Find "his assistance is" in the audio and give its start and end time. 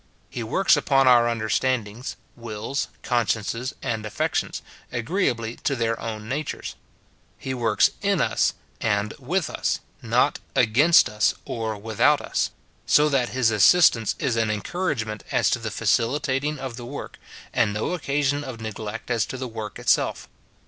13.29-14.37